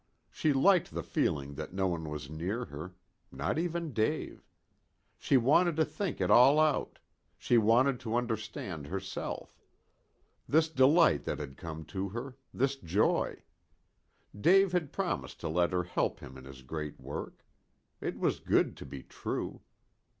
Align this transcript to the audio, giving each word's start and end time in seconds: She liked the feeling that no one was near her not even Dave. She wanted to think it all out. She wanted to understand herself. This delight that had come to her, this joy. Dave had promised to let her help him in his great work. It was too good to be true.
She 0.31 0.51
liked 0.51 0.89
the 0.95 1.03
feeling 1.03 1.53
that 1.53 1.73
no 1.75 1.85
one 1.85 2.09
was 2.09 2.27
near 2.27 2.65
her 2.65 2.95
not 3.31 3.59
even 3.59 3.93
Dave. 3.93 4.49
She 5.19 5.37
wanted 5.37 5.75
to 5.75 5.85
think 5.85 6.19
it 6.19 6.31
all 6.31 6.59
out. 6.59 6.97
She 7.37 7.59
wanted 7.59 7.99
to 7.99 8.15
understand 8.15 8.87
herself. 8.87 9.59
This 10.49 10.69
delight 10.69 11.23
that 11.25 11.37
had 11.37 11.55
come 11.55 11.85
to 11.93 12.09
her, 12.09 12.35
this 12.51 12.77
joy. 12.77 13.43
Dave 14.35 14.71
had 14.71 14.91
promised 14.91 15.39
to 15.41 15.47
let 15.49 15.71
her 15.71 15.83
help 15.83 16.19
him 16.19 16.35
in 16.35 16.45
his 16.45 16.63
great 16.63 16.99
work. 16.99 17.45
It 17.99 18.17
was 18.17 18.39
too 18.39 18.45
good 18.49 18.77
to 18.77 18.87
be 18.87 19.03
true. 19.03 19.61